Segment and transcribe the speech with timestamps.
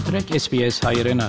[0.00, 1.20] մտրեք SPS հայերեն։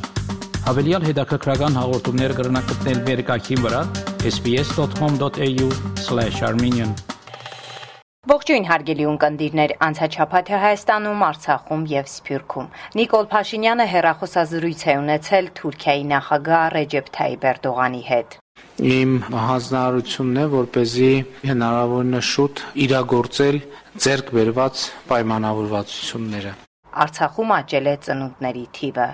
[0.63, 3.81] Հավելյալ հետաքրքրական հաղորդումներ կգրնակցնել վերկայքին վրա
[4.29, 6.91] sps.com.au/armenian
[8.31, 12.71] Ողջույն հարգելի ունկնդիրներ, անցաչափաթը Հայաստանում, Արցախում եւ Սփյուռքում։
[13.01, 18.29] Նիկոլ Փաշինյանը հերախոսազրույց է ունեցել Թուրքիայի նախագահ Ռեջեփ Թայիպ Էրդողանի հետ։
[18.95, 19.11] Իմ
[19.51, 21.13] հանձնարարությունն է, որ เป զի
[21.51, 22.55] հնարավորինս շուտ
[22.87, 23.55] իրագործել
[24.05, 24.75] ձեռք բերված
[25.11, 26.51] պայմանավորվածությունները։
[26.91, 29.05] Արցախում աճել է ծնունդների թիվը։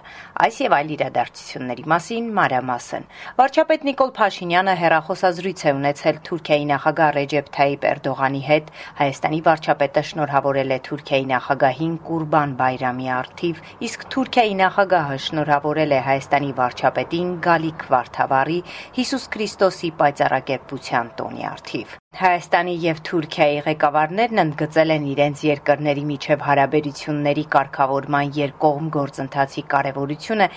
[0.45, 3.04] Այս եւ այլ իրադարձությունների մասին մանրամասն։
[3.38, 8.71] Վարչապետ Նիկոլ Փաշինյանը հերախոսազրույց է ունեցել Թուրքիայի նախագահ Ռեջեփ Թայիպ Էրդողանի հետ։
[9.02, 16.52] Հայաստանի վարչապետը շնորհավորել է Թուրքիայի նախագահին Կուրբան Բայրամի արթիվ, իսկ Թուրքիայի նախագահը շնորհավորել է Հայաստանի
[16.63, 18.59] վարչապետին Գալիք Վարդավառի
[18.98, 27.43] Հիսուս Քրիստոսի պայծառակերպության տոնի արթիվ։ Հայաստանի եւ Թուրքիայի ղեկավարներն ընդգծել են իրենց երկրների միջև հարաբերությունների
[27.55, 30.48] կարգավորման երկկողմ գործընթացի կարևորությունը,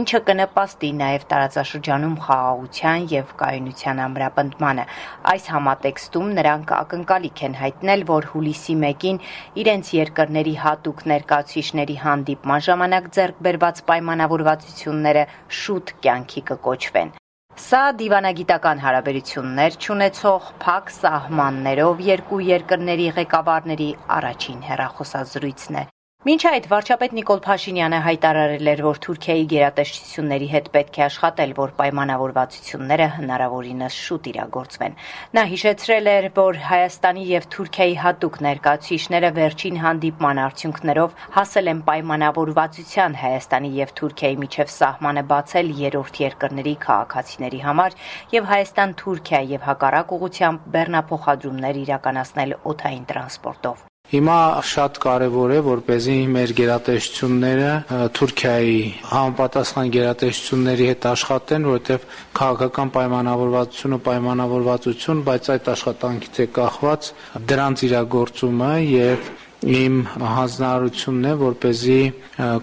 [0.00, 4.88] ինչը կնպաստի նաեւ տարածաշրջանում խաղաղության եւ կայունության ամրապնդմանը։
[5.36, 9.22] Այս համատեքստում նրանք ակնկալիք են հայտնել, որ հուլիսի 1-ին
[9.60, 17.19] իրենց երկրների հատուկ ներկայացուցիչների հանդիպման ժամանակ ձեռք բերված պայմանավորվածությունները շուտ կյանքի կկոչվեն։
[17.60, 25.84] Սա դիվանագիտական հարաբերություններ ճանաչող փակ սահմաններով երկու երկրների ղեկավարների առաջին հերախոսազրույցն է։
[26.20, 31.72] Մինչ այդ վարչապետ Նիկոլ Փաշինյանը հայտարարել էր, որ Թուրքիայի գերատեսչությունների հետ պետք է աշխատել, որ
[31.78, 34.98] պայմանավորվածությունները հնարավորինս շուտ իրագործվեն։
[35.38, 43.20] Նա հիշեցրել էր, որ Հայաստանի եւ Թուրքիայի հատուկ ներկայացուցիչները վերջին հանդիպման արդյունքներով հասել են պայմանավորվածության
[43.24, 48.00] Հայաստանի եւ Թուրքիայի միջև սահմանը բացել երրորդ երկրների քաղաքացիների համար
[48.36, 56.52] եւ Հայաստան-Թուրքիա եւ հակառակ ուղությամբ բեռնափոխադրումներ իրականացնել օթային տրանսպորտով։ Հիմա շատ կարևոր է, որպեսզի մեր
[56.58, 57.74] գերատեսչությունները
[58.18, 62.08] Թուրքիայի համապատասխան գերատեսչությունների հետ աշխատեն, որովհետև
[62.40, 67.12] քաղաքական պայմանավորվածությունը պայմանավորվածություն, բայց այդ աշխատանքից է կախված
[67.54, 69.30] դրանց իրագործումը եւ
[69.60, 72.00] իմ հանձնարարությունն է որպեսզի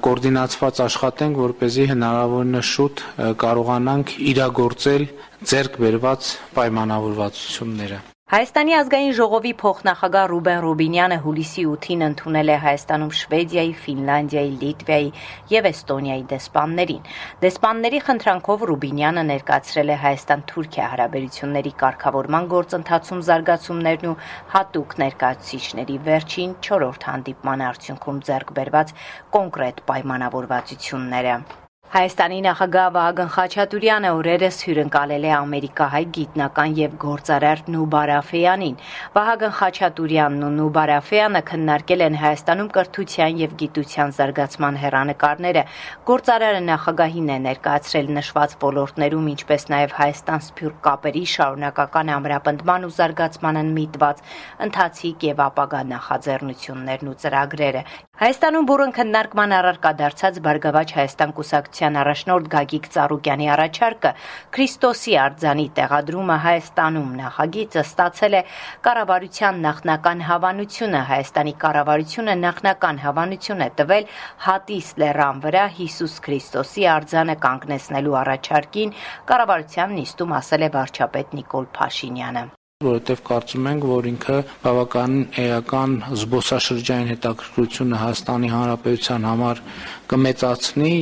[0.07, 3.05] կոորդինացված աշխատենք որպեսզի հնարավորինը շուտ
[3.45, 5.09] կարողանանք իրագործել
[5.53, 13.69] ձեռք բերված պայմանավորվածությունները Հայաստանի ազգային ժողովի փոխնախագահ Ռուբեն Ռուբինյանը հուլիսի 8-ին ընդունել է Հայաստանում Շվեդիայի,
[13.83, 15.11] Ֆինլանդիայի, Լիտվայի
[15.53, 17.05] եւ Էստոնիայի դեսպաններին։
[17.45, 24.17] Դեսպանների խնդրանքով Ռուբինյանը ներկայացրել է Հայաստան-Թուրքիա հարաբերությունների կարգավորման գործընթացում զարգացումներն ու
[24.57, 28.93] հատուկ ներկայացուցիչների վերջին 4-րդ հանդիպման արդյունքում ձեռք բերված
[29.37, 31.37] կոնկրետ պայմանավորվածությունները։
[31.87, 38.73] Հայաստանի նախագահ Վահագն Խաչատուրյանը օրերս հյուրընկալել է ամերիկահայ գիտնական եւ գործարար Նուբար Աֆեյանին։
[39.13, 45.63] Վահագն Խաչատուրյանն ու Նուբար Աֆեյանը քննարկել են Հայաստանում կրթության եւ գիտության զարգացման հերանեկարները։
[46.11, 54.21] Գործարարը նախագահին է ներկայացրել նշված ոլորտներում, ինչպես նաեւ Հայաստան-Սփյուռք կապերի շարունակական ամրապնդման ու զարգացմանն միտված
[54.67, 57.87] ընթացիկ եւ ապագա նախաձեռնություններն ու ծրագրերը։
[58.17, 64.11] Հայաստանում բուրըն քննարկման առարկա դարձած Բարգավաճ Հայաստան կուսակցության պետության առաջնորդ Գագիկ Ծառուկյանի առաջարկը
[64.55, 68.41] Քրիստոսի արձանի տեղադրումը Հայաստանում նախագիծը ստացել է
[68.87, 74.11] կառավարության նախնական հավանությունը Հայաստանի կառավարությունը նախնական հավանություն է տվել
[74.47, 78.95] Հատիս լեռան վրա Հիսուս Քրիստոսի արձանը կանգնեցնելու առաջարկին
[79.29, 82.47] կառավարության նիստում ասել է վարչապետ Նիկոլ Փաշինյանը
[82.85, 89.65] որովհետև կարծում ենք, որ ինքը բավականին էական զբոսաշրջային հետաքրքրությունը Հայաստանի Հանրապետության համար
[90.13, 90.93] կմեծացնի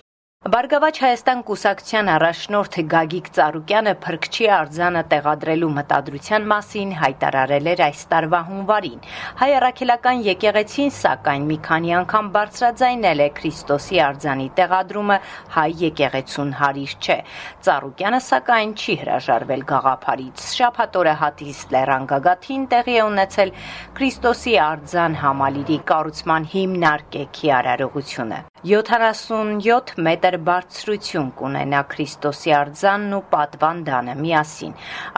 [0.46, 8.42] Բարգավաճ Հայաստան կուսակցության առաջնորդ Գագիկ Ծառուկյանը փրկչի արձանը տեղադրելու մտադրության մասին հայտարարել էր այս տարվա
[8.50, 9.00] հունվարին։
[9.42, 15.18] Հայ առաքելական եկեղեցին սակայն մի քանի անգամ բարձրաձայնել է Քրիստոսի արձանի տեղադրումը
[15.58, 17.20] հայ եկեղեցուն հարիր չէ։
[17.66, 23.56] Ծառուկյանը սակայն չի հրաժարվել գաղափարից։ Շաբաթօրը հատիս Լեռան գագաթին տեղի է ունեցել
[23.98, 34.72] Քրիստոսի արձան համալիրի կառուցման հիմնարկեքի արարողությունը։ 77 մետր բարձրություն կունենա Քրիստոսի արձանն ու պատվանդանը միասին։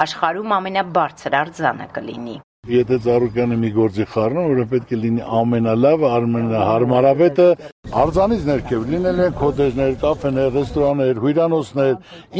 [0.03, 2.33] Աշխարհում ամենաբարձր արձանը կլինի։
[2.67, 7.45] Եթե Ծառուկյանը մի գործի խառնում, որ պետք է լինի ամենալավը, ամենահարմարավետը,
[8.01, 11.93] արձանից ներքև լինել են քոթեջներ, կաֆեներ, ռեստորաններ, հյուրանոցներ,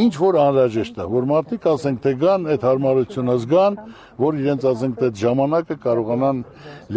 [0.04, 3.80] ինչ որ անհրաժեշտ է, որ մարդիկ ասենք թե գան, այդ հարմարությունը զգան,
[4.28, 6.44] որ իրենց ասենք թե ժամանակը կարողանան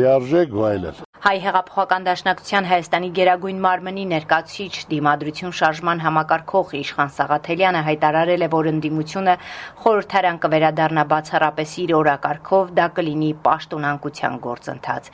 [0.01, 8.45] լիարժեք վայելել։ Հայ հեղափոխական դաշնակցության Հայաստանի Գերագույն մարմնի ներկայացիչ դիմադրություն շարժման համակարգող Իշխան Սաղաթելյանը հայտարարել
[8.45, 9.35] է, որ ընդդիմությունը
[9.83, 15.12] խորհրդարան կվերադառնա բացառապես իր օրակարգով, դա կլինի պաշտոնանկության գործընթաց։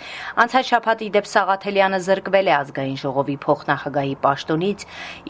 [0.47, 4.85] Անցած շաբաթ իդեպ Սաղաթելյանը զրկվել է ազգային ժողովի փոխնախագահի պաշտոնից,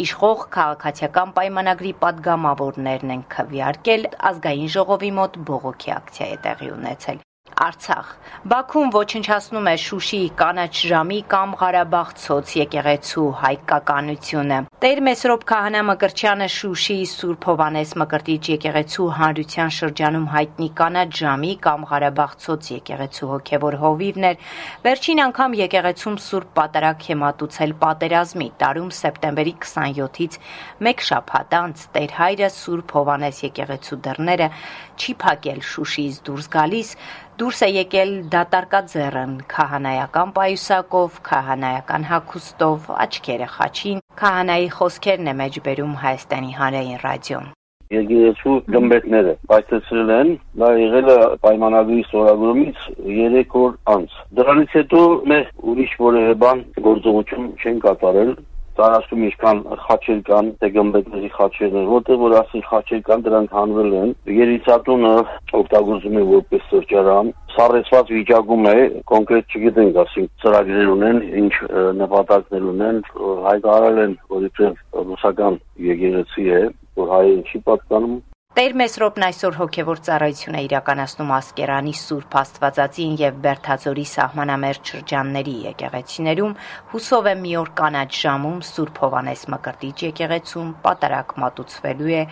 [0.06, 7.27] իշխող քաղաքացիական պայմանագրի падգամավորներն են քվեարկել, ազգային ժողովի մոտ բողոքի ակցիա է տեղի ունեցել։
[7.58, 8.08] Արցախ.
[8.52, 16.48] Բաքուն ոչնչացնում է Շուշիի կանաչ ժամի կամ Ղարաբաղ ցոց եկեղեցու հայկականությունը։ Տեր Մեսրոպ Քահանա Մկրտչյանը
[16.54, 23.78] Շուշիի Սուրբ Հովանես Մկրտիչ եկեղեցու հանրության շրջանում հայտնի կանաչ ժամի կամ Ղարաբաղ ցոց եկեղեցու հոգևոր
[23.82, 24.38] հովիվն էր։
[24.86, 30.40] Վերջին անգամ եկեղեցում Սուրբ Պատարագ է մատուցել պատերազմի տարում սեպտեմբերի 27-ից
[30.88, 34.52] մեկ շաբաթ անց Տեր հայրը Սուրբ Հովանես եկեղեցու դռները
[34.98, 36.94] չի փակել Շուշիից դուրս գալիս
[37.38, 46.52] դուրս է եկել դատարկաձեռն քահանայական պայուսակով, քահանայական հագուստով, աչքերը խաչին։ Քահանայի խոսքերն է մեջբերում Հայաստանի
[46.62, 47.48] հանրային ռադիոն
[47.94, 55.46] եկեղեցու գմբեթները պայթեցրել են, դա եղել է պայմանագրի ստորագրումից 3 օր անց։ Դրանից հետո մեր
[55.72, 58.34] ուրիշ որևէ բան գործողություն չեն կատարել,
[58.78, 63.92] տարածքում ինչքան խաչեր կան, թե գմբեթների խաչեր են, որտեղ որ ասի խաչեր կան, դրանք հանվել
[64.02, 65.14] են։ Երիտասարդությունը
[65.62, 68.78] օգտագործում է որպես սրճարան, սառեցված վիճակում է,
[69.12, 71.54] կոնկրետ չգիտենք, ասենք ծրագրեր ունեն, ինչ
[72.02, 73.04] նպատակներ ունեն,
[73.48, 76.64] հայտարարել են, որ իբրև ռուսական եկեղեցի է,
[76.98, 78.18] որ հայերին չի պատկանում,
[78.58, 86.56] Տեր Մեսրոպն այսօր հոգևոր ծառայություն է իրականացնում Ասկերանի Սուրբ Աստվածածին եւ Բերթաձորի սահմանամերձ շրջանների եկեղեցիներում,
[86.94, 92.26] հուսով է մի օր կանաչ ժամում Սուրբ Հովանես Մկրտիչ եկեղեցում պատարակ մատուցվելու է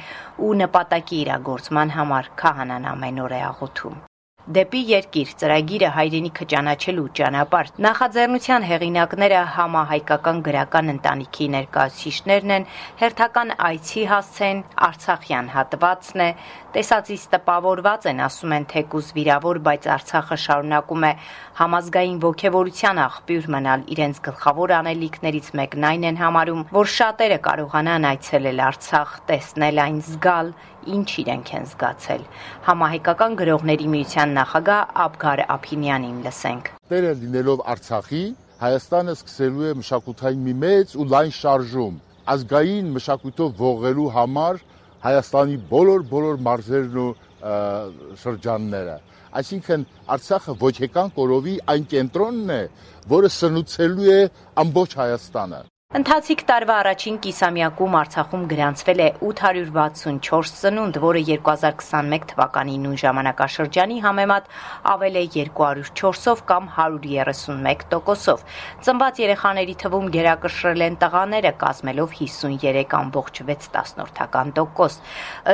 [0.50, 4.04] ու նպատակի իրագործման համար քահանան ամեն օր է աղոթում։
[4.46, 12.68] Դեպի երկիր ծրագիրը հայրենիքը ճանաչելու ճանապարհ նախաձեռնության հեղինակները համահայկական գրական ընտանիքի ներկայացուցիչներն են
[13.00, 16.30] հերթական այցի հասցեն Արցախյան հատվածն է
[16.76, 21.12] տեսածից տպավորված են ասում են թեկուզ վիրավոր բայց Արցախը շարունակում է
[21.66, 28.64] համազգային ողքեվորության աղբյուր մնալ իրենց գլխավոր անելիքներից մեկն այն են համարում որ շատերը կարողանան այցելել
[28.70, 30.54] Արցախ տեսնել այն զգալ
[30.94, 32.26] ինչ իրենք են զգացել։
[32.70, 40.54] Համահայկական գրողների միության նախագահ Աբգար Ափինյանին լսենք։ Տերը լինելով Արցախի, Հայաստանը սկսելու է մշակութային մի
[40.66, 41.96] մեծ ու լայն շարժում
[42.26, 44.62] ազգային մշակույթով ողելու համար
[45.06, 47.12] Հայաստանի բոլոր բոլոր մարզերն ու
[48.24, 48.96] շրջանները։
[49.42, 49.86] Այսինքն
[50.16, 52.62] Արցախը ոչ եկան կորովի այն կենտրոնն է,
[53.14, 54.20] որը սնուցելու է
[54.66, 55.62] ամբողջ Հայաստանը։
[55.96, 64.50] Ընթացիկ տարվա առաջին կիսամյակում Արցախում գրանցվել է 864 ծնունդ, որը 2021 թվականի նույն ժամանակաշրջանի համեմատ
[64.92, 68.44] ավել է 204-ով կամ 131%-ով։
[68.88, 75.00] Ծնված երեխաների թվում գերակշռել են տղաները, կազմելով 53.6%։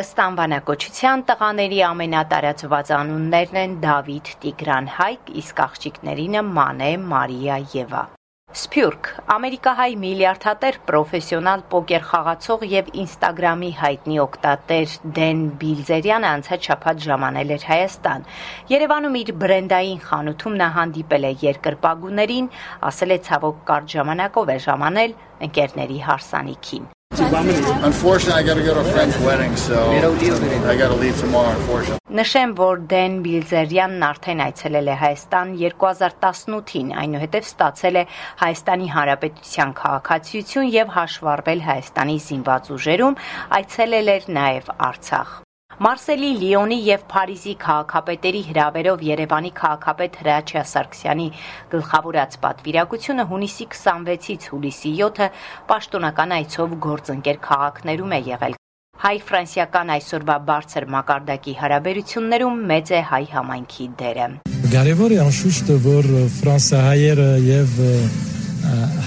[0.01, 8.03] Ըստ անվանակոչության տղաների ամենատարածված անուններն են Դավիթ, Տիգրան, Հայկ, իսկ աղջիկներինը Մանե, Մարիա, Եվա։
[8.51, 9.07] Սփյուռք.
[9.31, 17.65] Ամերիկահայ միլիարդատեր պրոֆեսիոնալ պոկեր խաղացող եւ Instagram-ի հայտնի օգտատեր Դեն Բիլզերյանը անցած շաբաթ ժամանել էր
[17.71, 18.29] Հայաստան։
[18.75, 22.55] Երևանում իր բրենդային խանութում նա հանդիպել է երկրպագուներին,
[22.91, 28.79] ասել է ցավոք կարճ ժամանակով է ժամանել ընկերների հարսանիքին։ Unfortunately, I got to go to
[28.79, 31.99] a friend's wedding, so I got to leave tomorrow, unfortunately.
[32.11, 38.03] Նշեմ, որ Դեն Բիլզերյանն արդեն այցելել է Հայաստան 2018-ին, այնուհետև ստացել է
[38.41, 43.21] Հայաստանի Հանրապետության քաղաքացիություն եւ հաշվառվել Հայաստանի զինված ուժերում,
[43.61, 45.39] այցելել էր նաեւ Արցախ։
[45.79, 51.27] Մարսելի, Լիոնի եւ Փարիզի քաղաքապետերի հրավերով Երևանի քաղաքապետ Հրաչյա Սարգսյանի
[51.71, 55.29] գլխավորած պատվիրակությունը հունիսի 26-ից հուլիսի 7-ը
[55.71, 58.57] պաշտոնական այցով գործընկեր քաղաքներում է եղել։
[59.01, 64.27] Հայ-ֆրանսիական այսօրվա բարձր մակարդակի հարաբերություններում մեծ է հայ համայնքի դերը։
[64.75, 67.79] Կարևոր է անշուշտ, որ ֆրանսահայերը եւ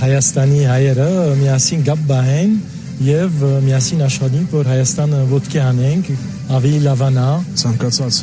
[0.00, 1.10] Հայաստանի հայերը
[1.44, 2.56] միասին գապ բահեն
[3.04, 6.10] եւ միասին աշխատենք, որ Հայաստանը ոտքի անենք,
[6.52, 7.26] ավելի լավանա։
[7.60, 8.18] Ցանկացած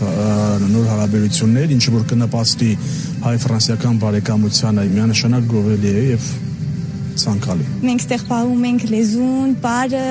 [0.72, 2.70] նոր հարաբերություններ, ինչը որ կնպաստի
[3.26, 6.28] հայ-ֆրանսիական բարեկամությանը, միանշանակ գովելի է եւ
[7.24, 10.06] ցանկալի։ Մենք ստեղ պահում ենք լեզուն, բարը,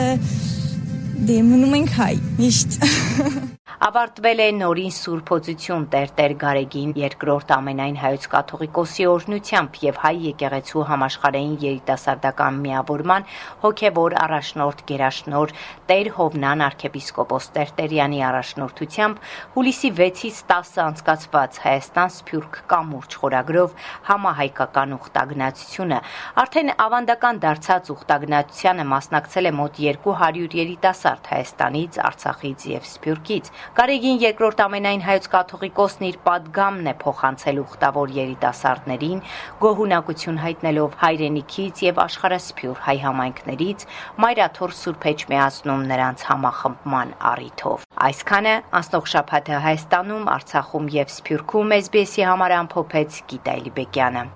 [1.31, 2.13] դե մնում ենք հայ,
[2.43, 2.79] միշտ։
[3.91, 11.57] Ավարտվել է նորին Սուրբոծություն Տերտեր Գարեգին երկրորդ ամենայն հայոց կաթողիկոսի օրհնությամբ եւ հայ եկեղեցու համաշխարհային
[11.65, 13.27] երիտասարդական միավորման
[13.65, 15.55] հոգեվոր առաջնորդ Գերաշնոր
[15.91, 19.25] Տեր Հովնան arczepiskopos Տերտերյանի առաջնորդությամբ
[19.57, 23.75] հուլիսի 6-ից 10-ը անցկացված Հայաստան Սփյուռք կամուրջ խորագրով
[24.07, 26.01] համահայկական ուխտագնացությունը
[26.45, 34.59] արդեն ավանդական դարձած ուխտագնացությանը մասնակցել է մոտ 200 երիտասարդ Հայաստանից, Արցախից եւ Սփյուռքից։ Կարեգին երկրորդ
[34.61, 39.23] ամենայն հայոց կաթողիկոսն իր падգամն է փոխանցել ուխտավոր երիտասարդներին,
[39.63, 43.87] գոհունակություն հայտնելով հայրենիքից եւ աշխարհասփյուր հայ համայնքներից
[44.21, 52.57] Մայրաթոր Սուրբ Էջմիածնում նրանց համախմբման առիթով։ Այսքանը անցնող շաբաթը Հայաստանում, Արցախում եւ Սփյուռքում SBS-ի համար
[52.61, 54.27] ամփոփեց Գիտալի Բեկյանը։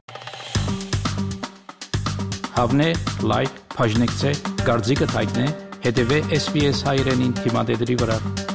[2.56, 2.90] Հավնե
[3.28, 4.34] լայք, բաժնեկցե,
[4.64, 5.46] դարձիկը թայտնե,
[5.84, 8.53] հետեւե SBS հայրենին թիմադեդի վրա։